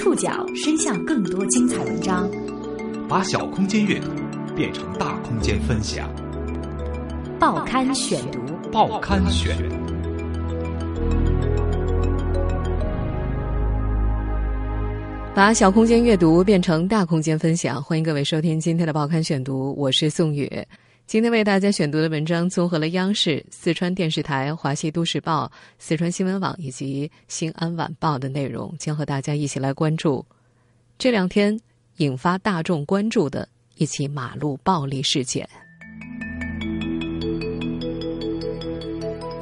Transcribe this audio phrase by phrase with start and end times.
[0.00, 2.26] 触角伸向更多精彩文章，
[3.06, 4.08] 把小空间阅读
[4.56, 6.08] 变成大空间分享。
[7.38, 8.38] 报刊选读，
[8.72, 9.54] 报刊选。
[15.34, 20.50] 把小空间阅读变成大空间分享，欢迎各位收听今天的报刊选读，我是宋宇。
[21.10, 30.24] 今天为大家选读的文章综合了央视、四川电视台、华西都市报、四川新闻网以及新安晚报的内容，将和大家一起来关注
[30.98, 31.58] 这两天
[31.96, 35.48] 引发大众关注的一起马路暴力事件。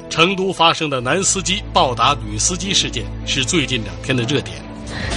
[0.09, 4.68] 成都发生的男司机暴打女司机事件是最近两天的热点。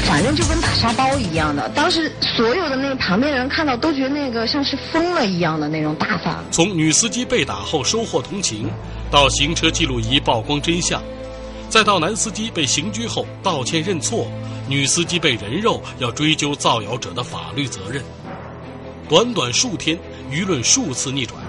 [0.06, 6.42] 反正就跟打沙包一样的，当时所有的那个旁边人看到都觉得那个像是疯了一样的那种打法。
[6.50, 8.68] 从女司机被打后收获同情，
[9.10, 11.02] 到行车记录仪曝光真相，
[11.68, 14.26] 再到男司机被刑拘后道歉认错，
[14.68, 18.02] 女司机被人肉要追究造谣者的法律责任。
[19.09, 19.98] 短短数天，
[20.30, 21.40] 舆论数次逆转，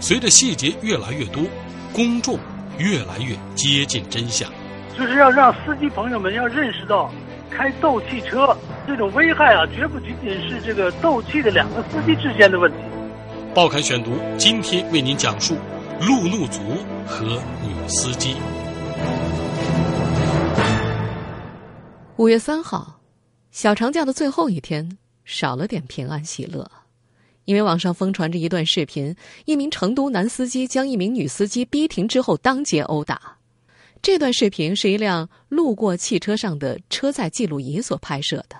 [0.00, 1.44] 随着细节越来越多，
[1.92, 2.38] 公众
[2.78, 4.50] 越来越接近真相。
[4.98, 7.12] 就是要让司机朋友们要认识到。
[7.50, 12.78] 开斗气车这种危害啊，绝不仅仅是这个斗气的两个司机之间的问题。
[13.54, 15.56] 报刊选读今天为您讲述
[16.00, 16.60] 路怒族
[17.06, 18.36] 和女司机。
[22.16, 23.00] 五月三号，
[23.50, 26.70] 小长假的最后一天，少了点平安喜乐，
[27.46, 33.37] 因为网上疯传着一段视频：一名成都男司机将一名女司机逼停之后，当街殴打。
[34.02, 38.56] 这段视频是一辆路过汽车上的车载记录仪所拍摄的。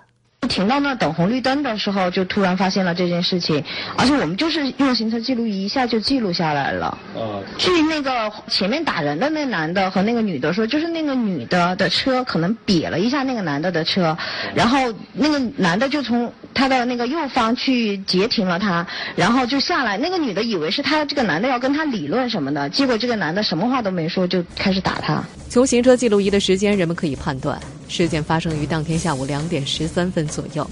[0.49, 3.63] 停到那等红绿灯的时候，就突然发现了这件事情，
[3.97, 6.97] 而且我们就是用行车记录仪一下就记录下来了。
[7.15, 14.17] 呃，据那个前面打人的那男的和那个女的说，就是那个女的的车可能瘪了一下那个男的的车，
[14.55, 14.79] 然后
[15.13, 19.97] 那个男的就从他的那个右方去截停了他，然后就下来。
[19.97, 25.23] 那个女的以为是他这个男的要跟他理论什么的，结果这个男的什么话都没说，就开始打他。
[25.49, 27.61] 从行车记录仪的时间，人们可以判断。
[27.89, 30.69] 事件发生于当天下午两点十三分左右。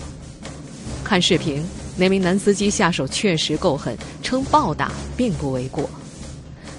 [1.02, 1.64] 看视频，
[1.96, 5.88] 那名男司机下手确实够狠，称暴打并不为过。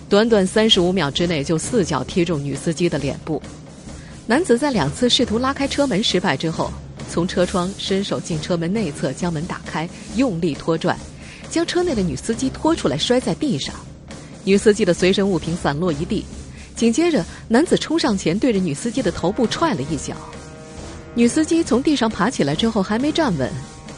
[0.10, 3.42] 短短三十五秒之内就四脚踢中女司机的脸部。
[4.26, 6.72] 男子在两次试图拉开车门失败之后，
[7.10, 10.98] 从车窗伸手进车门内侧将门打开，用力拖拽，
[11.50, 13.74] 将车内的女司机拖出来摔在地上。
[14.44, 16.26] 女司机的随身物品散落一地。
[16.76, 20.16] 紧接着，男子冲上前，对着女司机的头部踹了一脚。
[21.16, 23.52] 女司机从地上爬起来之后，还没站稳，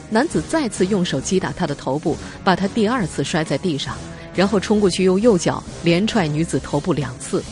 [0.09, 3.97] 男子再次用手击打她的头部，把她第二次摔在地上，
[4.33, 7.43] 然后冲过去用右脚连踹女子头部两次。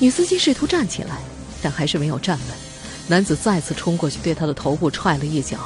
[0.00, 1.20] 女司机试图站起来，
[1.62, 2.67] 但还是没有站稳。
[3.08, 5.58] 男子再次冲过去，对她的头部踹了一脚。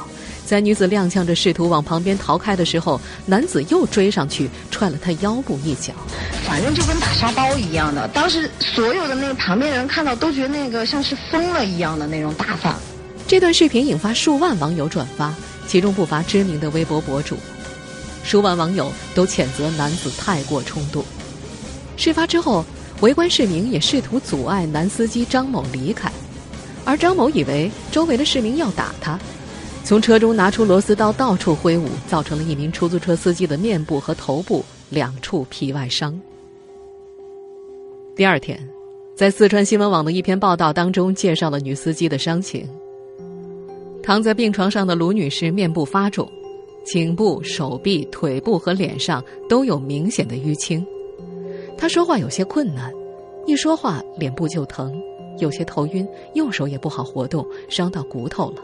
[0.45, 5.93] 在女子踉跄着试图往旁边逃开的时候，男子又追上去踹了她腰部一脚。
[6.45, 12.77] 反正就跟打沙包一样的，当时所有的那个旁边人看到都觉得那个像是疯了一样的那种打法。
[13.27, 15.33] 这段视频引发数万网友转发，
[15.67, 17.37] 其中不乏知名的微博博主。
[18.23, 21.03] 数万网友都谴责男子太过冲动。
[21.95, 22.65] 事发之后，
[22.99, 26.11] 围观市民也试图阻碍男司机张某离开，
[26.85, 29.19] 而张某以为周围的市民要打他。
[29.83, 36.19] 从车中拿出螺丝刀，到处挥舞，造成了一名出租车司机的面部和头部两处皮外伤。
[38.15, 38.57] 第二天，
[39.15, 42.65] 在四川新闻网的一篇报道当中，介绍了女司机的伤情。
[44.01, 46.29] 躺在病床上的卢女士面部发肿，
[46.85, 50.85] 颈部、手臂、腿部和脸上都有明显的淤青。
[51.77, 52.91] 她说话有些困难，
[53.45, 54.93] 一说话脸部就疼，
[55.39, 58.63] 有些头晕，右手也不好活动，伤到骨头了。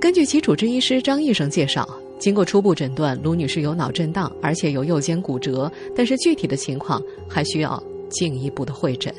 [0.00, 1.88] 根据其主治医师张医生介绍，
[2.18, 9.14] 经过初步诊断，卢女士有脑震荡，而且有右肩骨折，但是具体的情况还需要进一步的会诊。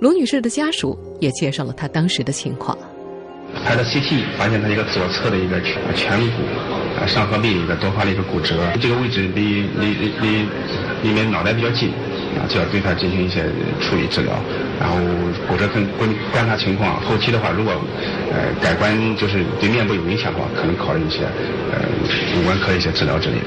[0.00, 2.76] 卢女士的家属也介绍了她当时的情况。
[3.64, 10.42] 拍了 CT 发现她一个左侧的一个颧颧骨上颌壁一个多发的一个骨折，这个位置离离离离
[11.02, 11.90] 里面脑袋比较近。
[12.36, 13.44] 啊，就要对他进行一些
[13.80, 14.32] 处理治疗，
[14.80, 14.96] 然后
[15.48, 17.72] 骨折跟观观察情况，后期的话，如果
[18.32, 21.20] 呃改观就是对面部有影响的话，可能考虑一些
[21.72, 21.80] 呃
[22.38, 23.46] 五官科一些治疗之类的。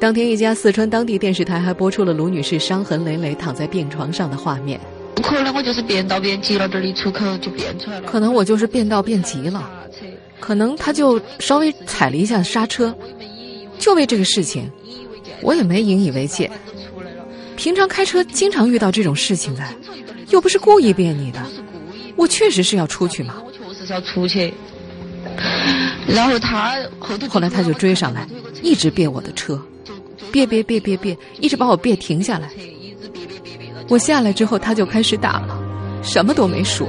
[0.00, 4.78] 当天，一家四川当地电视台还播出了卢女士伤痕累累躺在病床上的画面。
[5.22, 8.06] 可能我就是变道变急了，这里出口就变出来了。
[8.06, 9.68] 可能我就是变道变急了，
[10.38, 12.94] 可能他就稍微踩了一下刹车，
[13.78, 14.70] 就为这个事情，
[15.42, 16.48] 我也没引以为戒。
[17.58, 19.64] 平常开车经常遇到这种事情的，
[20.30, 21.44] 又不是故意别你的，
[22.14, 23.34] 我确实是要出去嘛。
[23.44, 24.54] 我确实是要出去。
[26.06, 26.76] 然后他
[27.28, 28.28] 后来他就追上来，
[28.62, 29.60] 一直别我的车，
[30.30, 32.48] 别别别别别，一直把我别停下来。
[33.88, 35.58] 我下来之后，他就开始打了，
[36.00, 36.88] 什么都没说。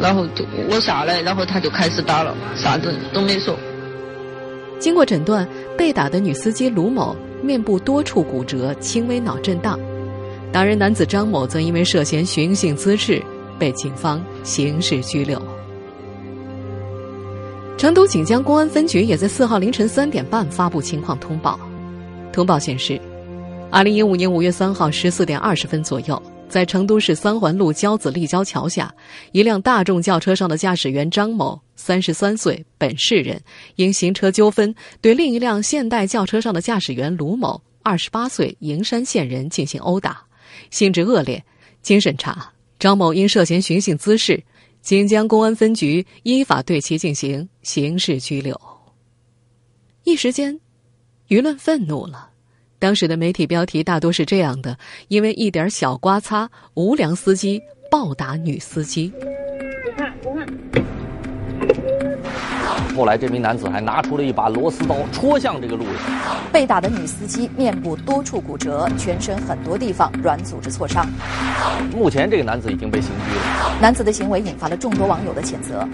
[0.00, 3.54] 然后就我下来，然后他就开始打了，啥子都没说。
[4.78, 5.46] 经过诊断，
[5.76, 9.78] 被打的女司机卢某面部多处骨折，轻微脑震荡；
[10.50, 13.22] 打人男子张某则因为涉嫌寻衅滋事，
[13.58, 15.40] 被警方刑事拘留。
[17.76, 21.58] 成都锦江公安分局也在四号凌晨三点半发布情况通报。
[22.32, 22.98] 通报显示，
[23.70, 28.94] 二零一五年五月三号十四点二十分左右，在成都市三环路交子立交桥下，
[29.32, 33.42] 一辆大众轿车上的驾驶员张某，三十三岁，本市人，
[33.74, 40.24] 因行车纠纷，对另一辆现代轿车上的驾驶员卢某，二十八岁，营山县人进行殴打，
[40.70, 41.42] 性质恶劣。
[41.82, 44.42] 经审查，张某因涉嫌寻衅滋事。
[44.80, 48.58] 锦江公安分局依法对其进行刑事拘留。
[50.04, 50.60] 一时间，
[51.28, 52.30] 舆论愤怒了。
[52.84, 54.76] 当时的媒体标题大多是这样的：
[55.08, 57.58] 因为一点小刮擦，无良司机
[57.90, 59.10] 暴打女司机。
[62.94, 65.94] 后来，这名男子还拿出了一把螺丝刀戳向这个路人。
[66.52, 71.08] 被打的女司机面部多处骨折，全身很多地方软组织挫伤。
[71.90, 73.78] 目前，这个男子已经被刑拘了。
[73.80, 75.88] 男子的行为引发了众多网友的谴责。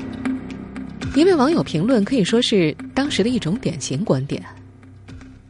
[1.14, 4.42] 一位网友评论可以说是当时的一种典型观点：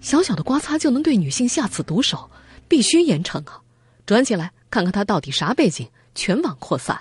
[0.01, 2.31] 小小的刮擦就能对女性下此毒手，
[2.67, 3.61] 必须严惩啊！
[4.07, 6.99] 转起来看看他到底啥背景，全网扩散。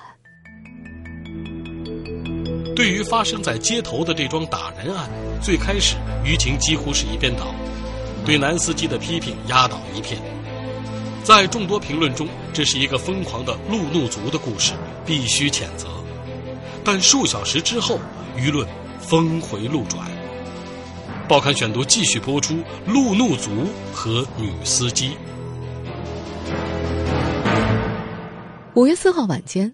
[2.76, 5.10] 对于发生在街头的这桩打人案，
[5.42, 7.54] 最开始舆情几乎是一边倒，
[8.26, 10.22] 对男司机的批评压倒一片。
[11.24, 14.74] 在众多评论中，这是一个疯狂的路怒族的故事，
[15.06, 15.88] 必须谴责。
[16.84, 18.00] 但数小时之后，
[18.38, 18.68] 舆论
[19.00, 20.06] 峰回路转。
[21.30, 22.56] 报刊选读继续播出：
[22.88, 23.52] 路怒族
[23.94, 25.16] 和女司机。
[28.74, 29.72] 五月四号晚间，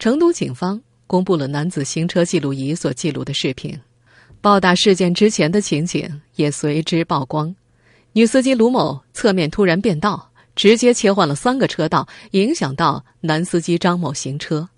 [0.00, 0.82] 成都警方。
[1.06, 3.78] 公布了男子行车记录仪所记录的视频，
[4.40, 7.54] 暴打事件之前的情景也随之曝光。
[8.12, 14.68] 女司机卢某侧面突然变道，直接切换了三个车道，影响到男司机张某行车。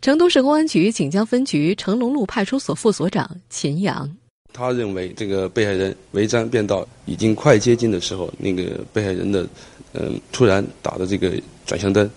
[0.00, 4.16] 成都市公安局锦江分局成龙路派出所副所长秦阳，
[4.54, 9.46] 他认为这个被害人违章变道已经快接近的时候，那个被害人的
[9.92, 11.30] 嗯突然打的这个
[11.66, 12.10] 转向灯。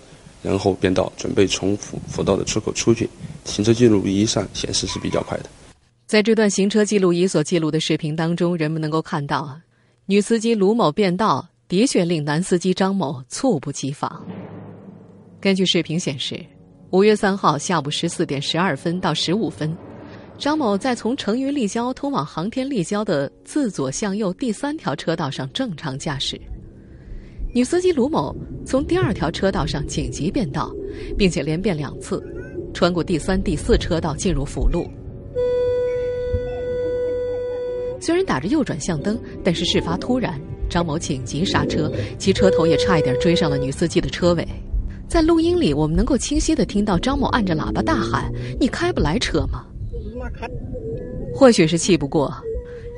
[0.44, 3.10] 然后变道，准备从辅辅道的出口出去。
[3.44, 5.50] 行车记录仪上显示是比较快的。
[6.06, 9.60] 在这段行车记录仪所记录的视频当中，人们能够看到，
[10.06, 14.26] 女司机卢某变道的确令男司机张某猝不及防。
[15.42, 16.40] 根据视频显示，
[16.92, 19.76] 五月三号下午十四点十二分到十五分，
[20.38, 26.40] 张某在从成渝立交通往航天立交的自左向右第三条车道上正常驾驶。
[27.56, 30.72] 女司机卢某从第二条车道上紧急变道，
[31.18, 32.24] 并且连变两次，
[32.72, 34.88] 穿过第三、第四车道进入辅路。
[38.00, 40.40] 虽然打着右转向灯，但是事发突然，
[40.70, 44.48] 张某紧急刹车，其车头也差一点追上了女司机的车尾。
[45.08, 49.66] 在录音里，我们能够清晰的听到张某按着喇叭大喊：“你开不来车吗？”
[51.34, 52.34] 或许是气不过。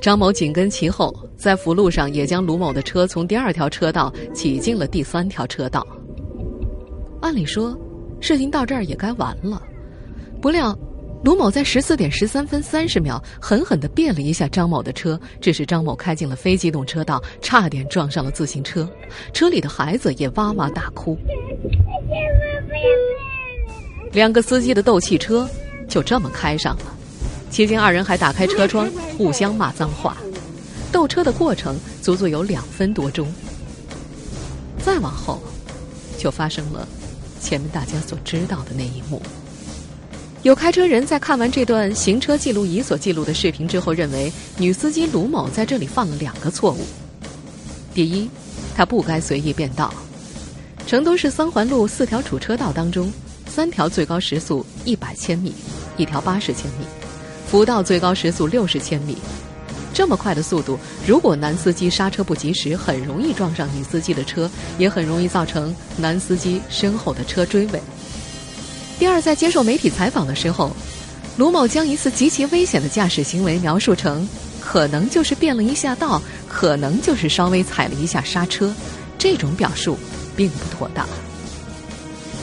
[0.02, 5.86] 张某紧跟其后，在辅路上也将卢某的车从第二条车道挤进了第三条车道。
[7.22, 7.78] 按理说，
[8.22, 9.62] 事情到这儿也该完了，
[10.42, 10.74] 不料，
[11.22, 18.90] 卢某在十四点十三分三十秒狠狠的别了一下张某的车，致使张某开进了非机动车道，差点撞上了自行车，
[19.34, 21.18] 车里的孩子也哇哇大哭。
[24.14, 25.46] 两个司机的斗气车
[25.90, 26.84] 就这么开上了。
[27.50, 30.16] 期间，二人还打开车窗，互相骂脏话。
[30.92, 33.32] 斗车的过程足足有两分多钟。
[34.84, 35.42] 再往后，
[36.18, 36.88] 就发生了
[37.42, 39.22] 前面大家所知道的那一幕。
[40.42, 46.86] 有开车人在看完这段行车记录仪所记录的视频之后，认为女司机卢某在这里犯了两个错误：
[47.94, 48.30] 第一，
[48.76, 49.94] 她不该随意变道。
[50.88, 53.12] 成都市三环路四条主车道当中，
[53.48, 55.54] 三条最高时速一百千米，
[55.98, 56.99] 一条八十千米。
[57.50, 59.18] 辅道最高时速六十千米，
[59.92, 60.78] 这么快的速度，
[61.08, 67.82] 如果男司机刹车不及时，很容易撞上女司机的车，也很容易造成男司机身后的车追尾。
[69.00, 70.72] 第二，在接受媒体采访的时候，
[71.38, 74.30] 卢某将一次极其危险的驾驶行为描述成
[74.60, 78.72] 可能就是变了一下道，可能就是稍微踩了一下刹车，
[79.18, 79.98] 这种表述
[80.36, 81.08] 并不妥当。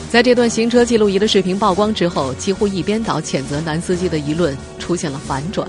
[0.09, 4.55] 在这段行车记录仪的视频曝光之后，几乎一边倒谴责男司机的舆论
[4.87, 5.67] 出现了反转。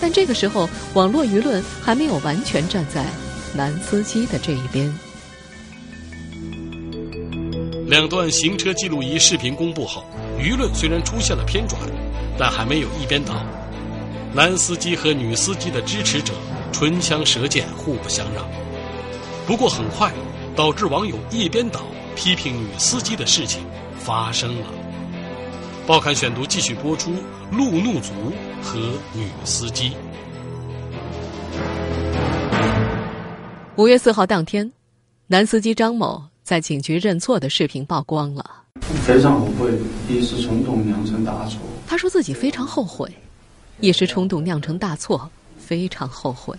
[0.00, 3.06] 但这个时候，网络舆论还没有完全站在
[3.54, 4.92] 男司机的这一边。
[7.86, 10.04] 两段行车记录仪视频公布后，
[10.38, 11.80] 舆论虽然出现了偏转，
[12.36, 13.34] 但还没有一边倒。
[14.34, 16.34] 男司机和女司机的支持者
[16.72, 18.44] 唇枪舌剑，互不相让。
[19.46, 20.12] 不过很快，
[20.54, 21.80] 导致网友一边倒
[22.14, 23.62] 批评女司机的事情
[23.98, 24.66] 发生了。
[25.86, 27.12] 报刊选读继续播出：
[27.50, 28.12] 路怒族
[28.62, 28.78] 和
[29.14, 29.92] 女司机。
[33.76, 34.70] 五月四号当天，
[35.26, 38.44] 男司机张某在警局认错的视频曝光了。
[39.04, 39.72] 非常后悔，
[40.08, 41.60] 一时冲动酿成大错。
[41.86, 43.10] 他说自己非常后悔，
[43.80, 46.56] 一时冲动酿成大错，非常后悔。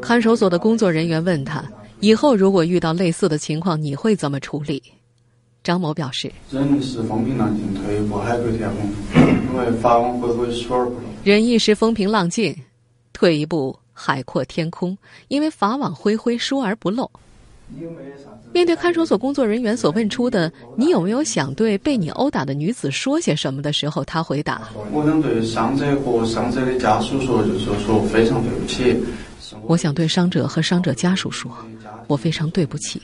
[0.00, 1.64] 看守所的工作人员问他
[2.00, 4.82] ：“以后如果遇到类似的情况，你会怎么处理？”
[5.64, 8.90] 张某表示：“忍一时风平浪静，退一步海阔天空。
[9.54, 11.00] 因为法网恢恢，疏而不漏。
[11.22, 12.56] 忍一时风平浪静，
[13.12, 14.96] 退一步海阔天空。
[15.28, 17.10] 因为法网恢恢，疏而不漏。”
[18.52, 29.02] 面对看守所工作人员所问出的“你有没有想对被你殴打的女子说些什么”的时候，他回答：“我想对伤者和伤者的家属说，就是说非常对不起。
[29.62, 31.50] 我想对伤者和伤者家属说，
[32.06, 33.00] 我非常对不起，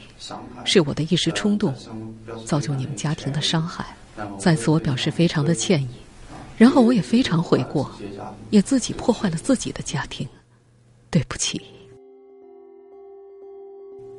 [0.65, 1.75] 是我的一时冲动。”
[2.45, 3.97] 造就你们家庭的伤害，
[4.39, 5.89] 在此我表示非常的歉意。
[6.57, 7.91] 然后我也非常悔过，
[8.51, 10.27] 也自己破坏了自己的家庭，
[11.09, 11.61] 对不起。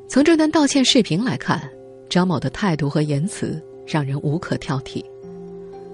[0.08, 1.70] 从这段道歉视频来看，
[2.10, 5.04] 张某的态度和言辞让人无可挑剔。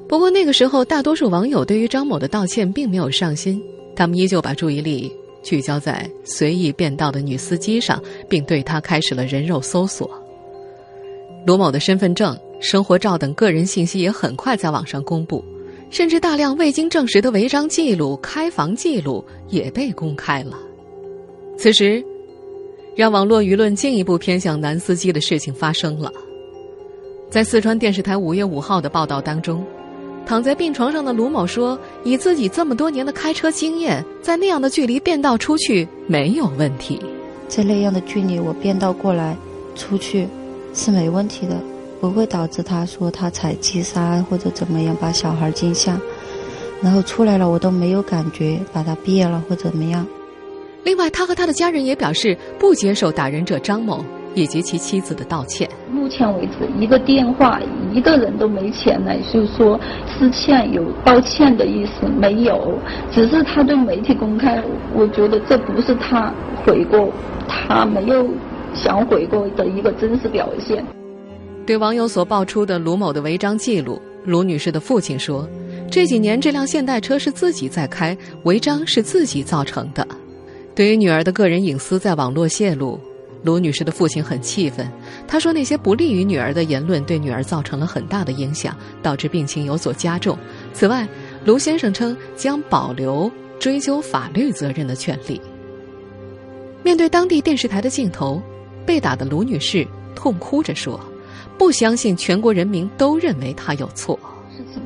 [0.07, 3.61] 不过那个时候，大多数网友对于张某的道歉并没有上心，
[3.95, 5.11] 他们依旧把注意力
[5.45, 10.09] 聚焦在随意变道的女司机上，并对她开始了人肉搜索。
[11.45, 15.45] 卢某的身份证、生活照等个人信息也很快在网上公布，
[15.91, 20.57] 甚至大量未经证实的违章记录、开房记录也被公开了。
[21.55, 22.03] 此时，
[22.95, 26.11] 让网络舆论进一步偏向男司机的事情发生了。
[27.29, 29.63] 在四川电视台五月五号的报道当中，
[30.25, 36.99] 躺在病床上的卢某说：“以自己这么多年的开车经验，在那样的距离变道出去没有问题。
[37.47, 39.37] 在那样的距离，我变道过来
[39.75, 40.27] 出去。”
[40.77, 41.55] 是没问题的，
[42.01, 45.97] 不会导致他说他踩急刹或者怎么样把小孩惊吓，
[46.81, 50.05] 然后出来了我都没有感觉把他别了或怎么样。
[50.83, 54.03] 另外，他和他的家人也表示不接受打人者张某
[54.35, 55.67] 以及其妻子的道歉。
[55.91, 57.59] 目前为止，一个电话
[57.91, 59.79] 一个人都没前来，就说
[60.19, 62.77] 致歉有道歉的意思没有，
[63.11, 64.63] 只是他对媒体公开，
[64.93, 66.31] 我觉得这不是他
[66.63, 67.11] 悔过，
[67.47, 68.27] 他没有。
[68.77, 70.85] 想悔过的一个真实表现。
[71.65, 75.47] 对网友所爆出的卢某的违章记录，卢女士的父亲说
[75.89, 80.05] ：“这几年这辆现代车是自己在开，违章是自己造成的。”
[80.75, 82.99] 对于女儿的个人隐私在网络泄露，
[83.45, 84.91] 卢女士的父亲很气愤。
[85.25, 90.37] 他说：“那些不利于女儿的言论对女儿造成了很大的影响，导致病情有所加重。”
[90.73, 91.07] 此外，
[91.45, 95.39] 卢先生称将保留追究法律责任的权利。
[96.83, 98.41] 面对当地电视台的镜头。
[98.85, 99.83] 被打的卢女士
[100.15, 100.99] 痛哭着说
[101.57, 104.19] ：“不相信全国人民都认为她有错。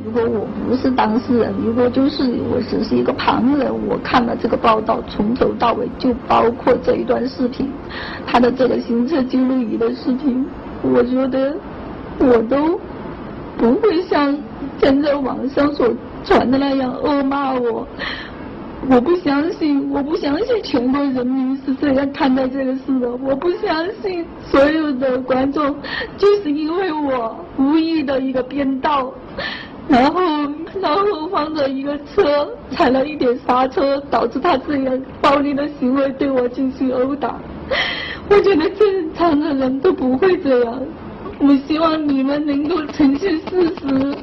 [0.03, 7.69] 如果我不是当事人，如果就是我只是一个旁人，我看了这个报道从头到尾，就包括这一段视频，
[8.25, 10.45] 他的这个行车记录仪的视频，
[10.81, 11.55] 我觉得
[12.19, 12.79] 我都
[13.57, 14.37] 不会像
[14.81, 15.89] 现在网上所
[16.23, 17.87] 传的那样恶骂我。”
[18.89, 23.11] 我不相信，我不相信全国人民是这样看待这个事的。
[23.11, 25.75] 我不相信所有的观众
[26.17, 29.13] 就是因为我无意的一个编导，
[29.89, 30.21] 然后
[30.79, 37.39] 然后放着一个车踩了一点刹车，导致他这样暴力的行为对我进行殴打。
[38.29, 40.81] 我觉得正常的人都不会这样。
[41.39, 44.17] 我希望你们能够澄清事实，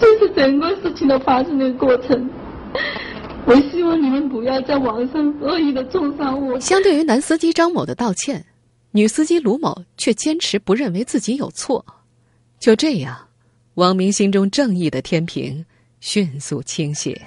[0.00, 2.28] 这是整个事情的发生的过程。
[3.44, 6.58] 我希望你们不要在网上恶意的重伤我。
[6.58, 8.44] 相对于男司机张某的道歉，
[8.90, 11.84] 女司机卢某却坚持不认为自己有错。
[12.58, 13.16] 就这样，
[13.76, 15.64] 网民心中正义的天平
[16.00, 17.18] 迅速倾斜。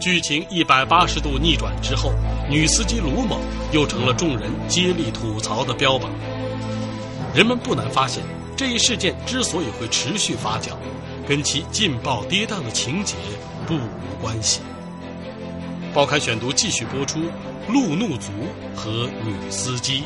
[0.00, 2.10] 剧情一百八十度逆转之后，
[2.48, 3.38] 女司机卢某
[3.70, 6.10] 又成了众人接力吐槽的标榜。
[7.34, 8.24] 人们不难发现，
[8.56, 10.70] 这一事件之所以会持续发酵。
[11.28, 13.14] 跟其劲爆跌宕的情节
[13.66, 14.62] 不无关系。
[15.92, 17.20] 报刊选读继续播出：
[17.68, 18.32] 路怒族
[18.74, 20.04] 和女司机。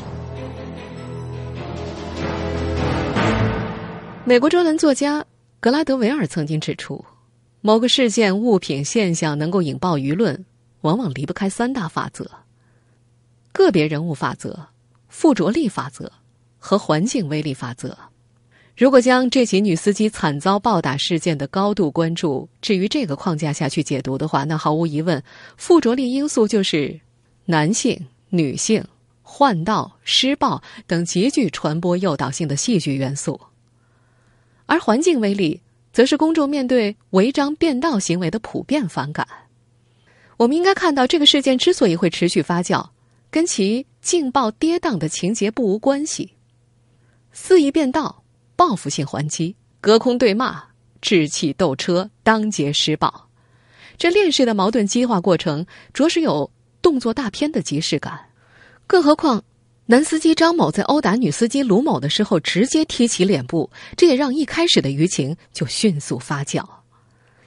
[4.27, 5.23] 美国专栏作家
[5.59, 7.05] 格拉德维尔曾经指出，
[7.61, 10.43] 某个事件、物品、现象能够引爆舆论，
[10.81, 12.27] 往往离不开三大法则：
[13.51, 14.65] 个别人物法则、
[15.09, 16.11] 附着力法则
[16.57, 17.95] 和环境威力法则。
[18.75, 25.21] 如果将这起女司机惨遭暴打事件的高度关注置于这个框架下去解读的话，那毫无疑问，
[25.55, 26.99] 附着力因素就是
[27.45, 28.83] 男性、女性、
[29.21, 33.39] 换道、施暴等极具传播诱导性的戏剧元素。
[34.65, 35.61] 而环境威力，
[35.93, 39.27] 则是公众面对违章变道行为的普遍反感。
[40.37, 42.89] 我们应该看到，这个事件之所以会持续发酵，
[43.29, 46.33] 跟其劲爆跌宕的情节不无关系。
[47.31, 48.23] 肆意变道、
[48.55, 50.63] 报复性还击、隔空对骂、
[51.01, 53.29] 置气斗车、当街施暴，
[53.97, 56.49] 这链式的矛盾激化过程，着实有
[56.81, 58.19] 动作大片的即视感。
[58.87, 59.43] 更何况。
[59.87, 66.63] 男司机张某在殴打女司机卢某的时候，直接踢起脸部，这也让一开始的舆情就迅速发酵。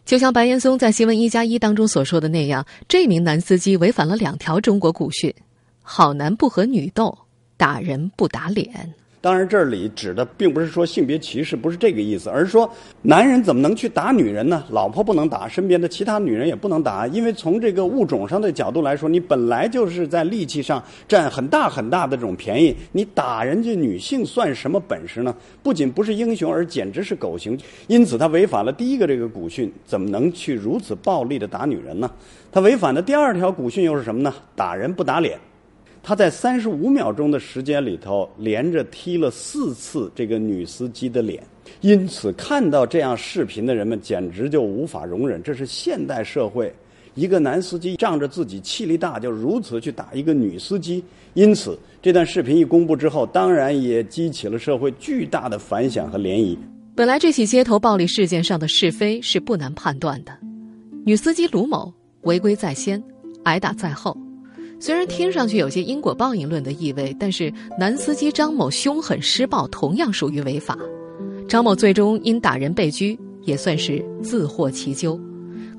[0.04, 5.34] 就像白岩松在《新闻一加一》当中所说的那样，这名男司机违反了两条中国古训：
[5.82, 7.18] 好男不和女斗，
[7.56, 8.94] 打人不打脸。
[9.20, 12.70] 当然，这里指的并不是说性别歧视，不是这个意思，而是说
[13.02, 14.62] 男人怎么能去打女人呢？
[14.70, 25.34] 老婆不能打，身边的其他女人也不能打，因为从这个物种上的角度来说，你本来就是在力气上占很大很大的这种便宜，你打人家女性算什么本事呢？
[25.64, 27.58] 不仅不是英雄，而简直是狗行。
[27.88, 32.08] 因此，他违反了第一个这个古训，怎么能去如此暴力的打女人呢？
[32.52, 34.32] 他违反的第二条古训又是什么呢？
[34.54, 35.36] 打人不打脸。
[36.02, 41.42] 他在三十五秒钟的时间里头，连着踢了四次这个女司机的脸，
[41.80, 45.42] 因此看到这样视频的人们简直就无法容忍。
[45.42, 46.72] 这是现代社会
[47.14, 51.04] 一个男司机仗着自己气力大，就如此去打一个女司机。
[51.34, 56.56] 因此，这段视频一公布之后，当然也激起了社会巨大的反响和涟漪。
[56.94, 60.32] 本来这起街头暴力事件上的是非是不难判断的，
[61.04, 63.02] 女司机卢某违规在先，
[63.44, 64.16] 挨打在后。
[64.80, 70.78] 虽然听上去有些因果报应论的意味，但是男司机张某凶狠施暴同样属于违法。
[71.48, 75.18] 张某最终因打人被拘，也算是自获其咎。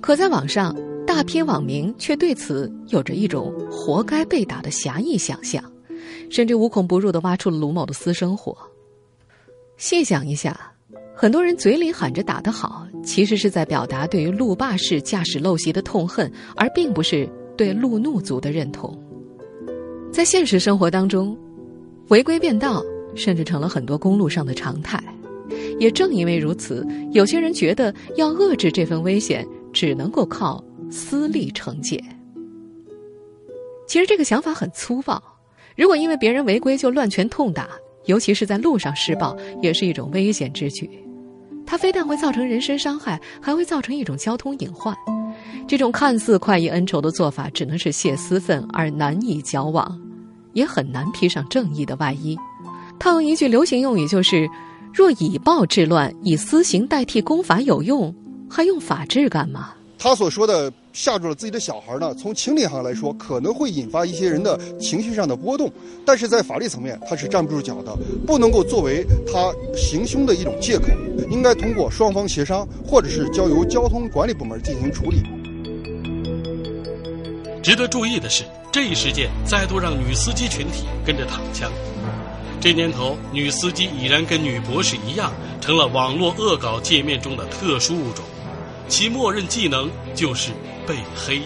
[0.02, 0.76] 可在网上，
[1.08, 5.64] 大批网民却对此有着一种“活该被打”的狭义想象，
[6.30, 8.56] 甚至无孔不入地挖出了卢某的私生活。
[9.78, 10.60] 细想一下，
[11.16, 17.30] 很多人嘴里喊着打得好，其实是在表达对于路霸式驾驶陋习的痛恨，而并不是。
[17.60, 18.98] 对路怒族的认同，
[20.14, 21.38] 在现实生活当中，
[22.08, 22.82] 违规变道
[23.16, 24.98] 甚至成了很多公路上的常态。
[25.78, 32.02] 也正因为如此，有些人觉得要遏制这份危险，只能够靠私力惩戒。
[33.86, 35.22] 其实这个想法很粗暴。
[35.76, 37.68] 如果因为别人违规就乱拳痛打，
[38.06, 40.90] 尤其是在路上施暴，也是一种危险之举。
[41.66, 44.96] 它非但会造成人身伤害，还会造成一种交通隐患。
[45.70, 50.02] 这种看似快意恩仇的做法，只能是泄私愤而难以矫枉，
[50.54, 52.36] 也很难披上正义的外衣。
[52.98, 54.50] 套用一句流行用语，就是
[54.92, 58.12] “若以暴制乱，以私刑代替公法有用，
[58.50, 65.72] 还用法治干嘛？”他所说的吓住了自己的小孩呢，从情理上来说，可能会引发一些人的情绪上的波动，
[66.04, 70.88] 但是在法律层面，他是站不住脚的，不能够作为他行凶的一种借口，
[71.30, 75.22] 应该通过双方协商，或者是交由交通管理部门进行处理。
[77.70, 81.72] 值得注意的是，这一事件再度让女司机群体跟着躺枪。
[82.60, 88.26] 这年头，女司机已然跟女博士一样，成了网络恶搞界面中的特殊物种。
[88.88, 90.52] 其默认技能就是
[90.88, 91.44] 被黑。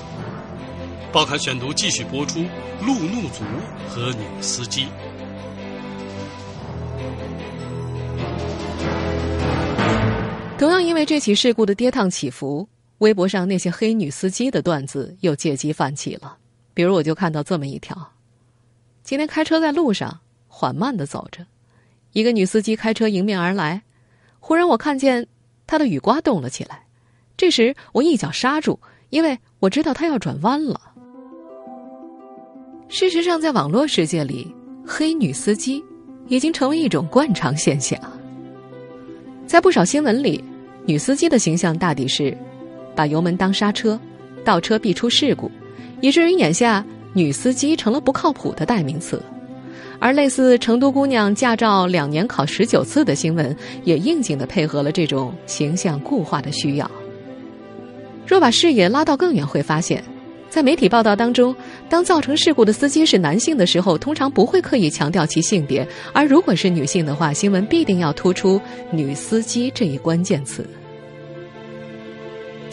[1.12, 2.39] 报刊选读继续播出：
[2.79, 3.43] 路怒族
[3.89, 4.88] 和女司机。
[10.57, 12.65] 同样因为这起事故的跌宕起伏，
[13.03, 16.37] 微博上那些黑女司机的段子又借机泛起了。
[16.73, 18.13] 比如，我就看到这么一条：
[19.03, 21.45] 今天开车在路上缓慢的走着，
[22.13, 23.81] 一个女司机开车迎面而来，
[24.39, 25.27] 忽然我看见
[25.67, 26.85] 她的雨刮动了起来。
[27.35, 30.79] 这时，我一脚刹住，因为我知道她要转弯了。
[32.87, 34.55] 事实上，在网络世界里，
[34.87, 35.83] 黑女司机
[36.29, 37.99] 已经成为一种惯常现象。
[39.45, 40.41] 在不少新闻里，
[40.85, 42.35] 女司机的形象大抵是
[42.95, 43.99] 把油门当刹车，
[44.43, 45.49] 倒车必出事故，
[46.01, 49.21] 以至于眼下女司机成了不靠谱的代名词。
[49.99, 56.91] 而类似成都姑娘驾照两年考十九次的新闻，也应景的配合了这种形象固化的需要。
[58.27, 60.03] 若把视野拉到更远，会发现，
[60.49, 61.56] 在媒体报道当中，
[61.88, 68.60] 当造成事故的司机是男性的时候，通常不会刻意强调其性别；而如果是女性的话，新闻必定要突出
[68.91, 70.67] “女司机”这一关键词。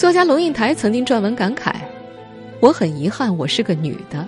[0.00, 1.74] 作家龙应台曾经撰文感慨
[2.58, 4.26] ：“我很遗憾，我是个女的。”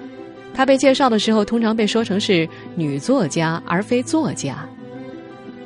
[0.53, 4.69] 她被介绍的时候，通常被说成是女作家，而非作家。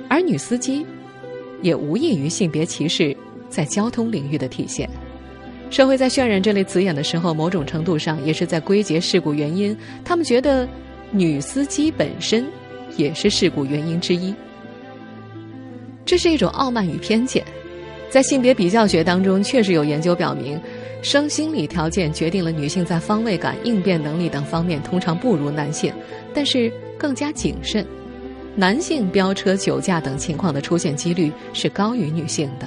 [0.08, 0.86] 而女司机，
[1.60, 3.16] 也无异于性别歧视
[3.48, 4.88] 在交通领域的体现。
[5.70, 9.76] 社会在渲染这类词眼的时候，某种程度上也是在归结事故原因。
[10.04, 10.68] 他们觉得
[11.10, 12.46] 女司机本身
[12.96, 14.32] 也是事故原因之一，
[16.04, 17.44] 这是一种傲慢与偏见。
[18.08, 20.60] 在性别比较学当中，确实有研究表明，
[21.02, 25.92] 生心理条件决定了女性在方位感、应变能力等方面通常不如男性，
[26.32, 27.84] 但是更加谨慎。
[28.54, 32.66] 男性飙车、酒驾等情况的出现几率是高于女性的。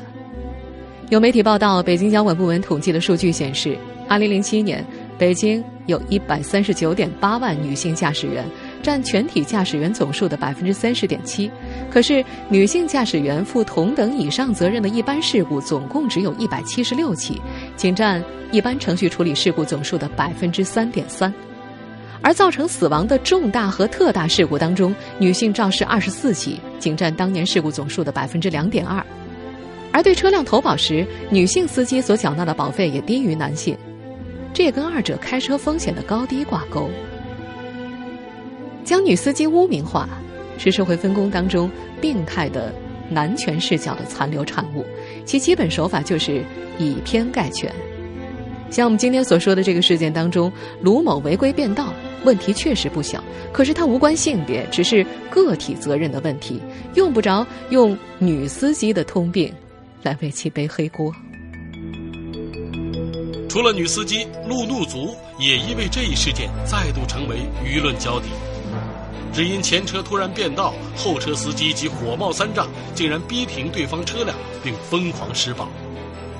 [1.09, 3.75] 有媒体报道，北京交管部门统计的数据显示
[4.07, 4.85] ，2007年，
[5.17, 8.45] 北京有一百三十九点八万女性驾驶员，
[8.81, 11.49] 占全体驾驶员总数的百分之三十点七。
[11.89, 17.41] 可是，女性驾驶员负同等以上责任的一般事故总共只有一百七十六起，
[17.75, 21.33] 仅占一般程序处理事故总数的百分之三点三。
[22.21, 29.01] 而造成死亡的重大和特大事故当中，女性肇事二十四起，仅占当年事故总数的百分之两点二。
[29.91, 33.77] 而对车辆投保时，女性司机所缴纳的保费也低于男性，
[34.53, 36.89] 这也跟二者开车风险的高低挂钩。
[38.89, 40.09] 将女司机污名化，
[40.57, 41.69] 是社会分工当中
[42.01, 42.73] 病态的
[43.07, 44.83] 男权视角的残留产物，
[45.23, 46.43] 其基本手法就是
[46.79, 47.71] 以偏概全。
[48.71, 53.23] 像我们今天所说的这个事件当中，卢某违规变道，问题确实不小，
[53.53, 56.59] 可是他无关性别，只是个体责任的问题，
[56.95, 59.53] 用不着用女司机的通病。
[60.01, 61.13] 来为其背黑锅。
[63.47, 68.48] 除了女司机，路怒族也因为这一事件再度成为舆论焦点。
[69.31, 75.67] 只因前车突然变道，后车司机即火冒三丈，竟然逼停对方车辆，并疯狂施暴。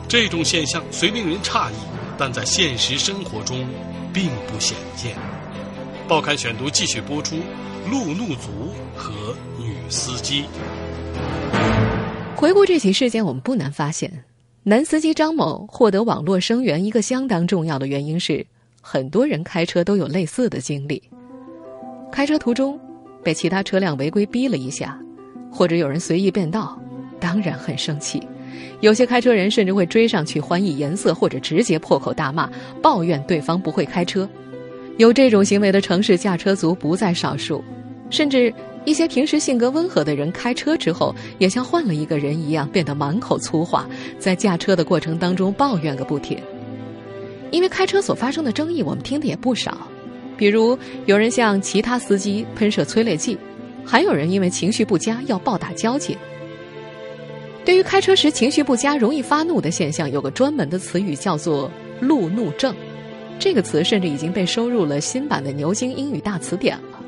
[0.07, 1.75] 这种现象虽令人诧异，
[2.17, 3.65] 但在现实生活中
[4.11, 5.15] 并不鲜见。
[6.07, 7.35] 报刊选读继续播出：
[7.91, 8.49] 路怒族
[8.95, 9.13] 和
[9.59, 10.45] 女司机。
[12.35, 14.23] 回顾这起事件，我们不难发现，
[14.63, 18.43] 男司机张某获得网络声援一个相当重要的原因是，
[18.81, 21.03] 很多人开车都有类似的经历：
[22.11, 22.79] 开车途中
[23.23, 24.99] 被其他车辆违规逼了一下，
[25.51, 26.77] 或者有人随意变道，
[27.19, 28.21] 当然很生气。
[28.81, 32.49] 有些开车人甚至会追上去还以颜色，或者直接破口大骂，
[32.81, 34.27] 抱怨对方不会开车。
[34.97, 37.63] 有这种行为的城市驾车族不在少数，
[38.09, 38.53] 甚至。
[38.85, 43.85] 一些平时性格温和的人开车之后，也像换了一个人一样，变得满口粗话，
[44.17, 46.39] 在驾车的过程当中抱怨个不停。
[47.51, 49.77] 因为开车所发生的争议，我们听的也不少，
[50.39, 53.37] 比如有人向其他司机喷射催泪剂，
[53.83, 56.17] 还有人因为情绪不佳要暴打交警。
[57.65, 62.73] 对于开车时情绪不佳、容易发怒的现象，有个专门的词语叫做“路怒症”，
[63.37, 67.03] 这个词甚至已经被收入了新版的牛津英语大词典了。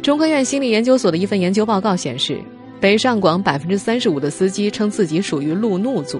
[0.00, 2.40] 中科院心理研究所的一份研究报告显示，
[2.80, 6.18] 北上广百分之三十五的司机称自己属于路怒族。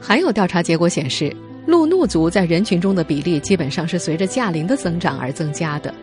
[0.00, 1.34] 还有调查结果显示，
[1.66, 5.94] 路怒族在人群中的比例基本上是随着驾龄的增长而增加的。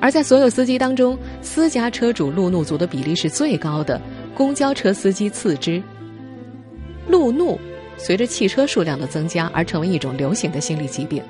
[0.00, 4.00] 而在所有司机当中，私家车主路怒族的比例是最高的，
[4.34, 5.82] 公交车司机次之。
[7.08, 7.58] 路怒
[7.96, 11.22] 随着汽车数量的增加而成为一种流行的心理疾病。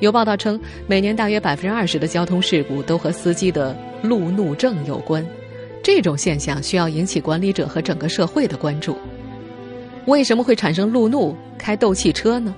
[0.00, 5.24] 有报道称，每年大约百分之二十的交通事故都和司机的路怒症有关。
[5.82, 8.96] 这种现象需要引起管理者和整个社会的关注。
[10.06, 12.54] 为什么会产生路怒、开斗气车呢？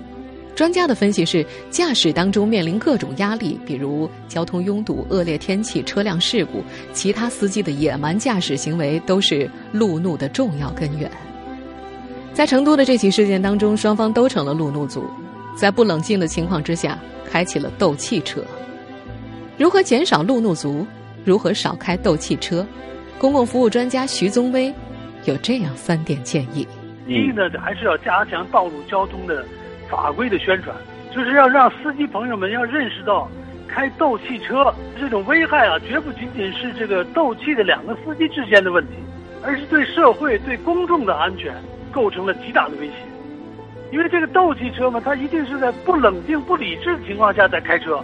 [0.56, 6.64] 专家的分析是，驾驶当中面临各种压力，比如交通拥堵、恶劣天气、车辆事故，
[6.94, 11.08] 其他司机的野蛮驾驶行为都是路怒的重要根源。
[12.32, 15.04] 在成都的这起事件当中，双方都成了路怒族，
[15.54, 16.98] 在不冷静的情况之下。
[17.28, 18.40] 开启了斗气车，
[19.58, 20.86] 如何减少路怒族？
[21.24, 22.64] 如何少开斗气车？
[23.18, 24.72] 公共服务专家徐宗威
[25.24, 26.66] 有这样三点建议：
[27.08, 29.44] 一呢，还是要加强道路交通的
[29.88, 30.74] 法规的宣传，
[31.10, 33.28] 就是要让司机朋友们要认识到，
[33.68, 38.92] 开斗气车这种危害啊，绝不仅仅是这个斗气的两个司机之间的问题，
[39.42, 41.54] 而是对社会、对公众的安全
[41.92, 42.94] 构成了极大的威胁。
[43.92, 48.00] 因为这个斗气车嘛，它一定是在不冷静、不理智的情况下在开车。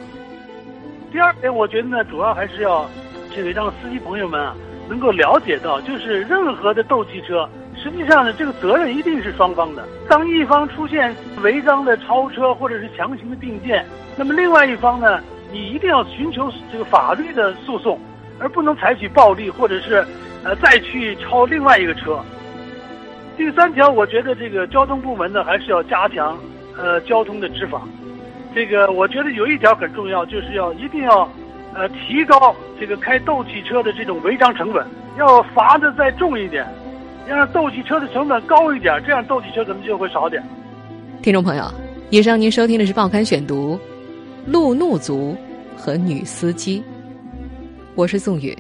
[1.10, 2.88] 第二点，我觉得呢，主要还是要
[3.34, 4.54] 这个让司机朋友们啊，
[4.88, 7.48] 能够了解到，就是任何的斗气车
[7.82, 9.84] 实际上呢，这个责任一定是双方的。
[10.08, 13.84] 当一方出现违章的超车或者是强行的并线，
[14.16, 17.98] 那么另外一方呢，你一定要寻求这个法律的诉讼，
[18.38, 20.06] 而不能采取暴力或者是
[20.44, 22.20] 呃再去超另外一个车。
[23.36, 26.38] 第三条，我觉得这个交通部门呢还是要加强
[26.78, 27.82] 呃交通的执法。
[28.54, 31.28] 这个我觉得有一条很重要，就是要一定要
[31.74, 34.86] 呃提高这个开斗气车的这种违章成本，
[35.18, 36.64] 要罚的再重一点。
[37.26, 40.42] 让斗气车的成本高一点，这样斗气车可能就会少点。
[41.22, 41.64] 听众朋友，
[42.10, 43.78] 以上您收听的是《报刊选读》，
[44.50, 45.36] 路怒族
[45.76, 46.82] 和女司机。
[47.94, 48.56] 我是宋宇，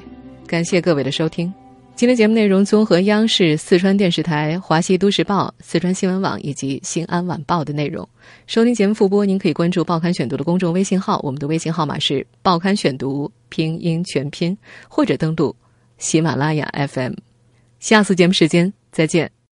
[0.46, 1.52] 感谢各位的收听。
[1.94, 8.08] 今天节目内容综合央视、四川电视台、华西都市报、四川新闻网以及新安晚报的内容。
[8.46, 14.56] 收听节目复播，您可以关注《报刊选读》的公众微信号，我们的微信号码是《报刊选读》拼音全拼，
[14.88, 15.54] 或者登录
[15.98, 17.12] 喜马拉雅 FM。
[17.82, 19.32] 下次节目时间再见。